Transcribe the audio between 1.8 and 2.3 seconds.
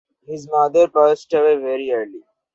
early.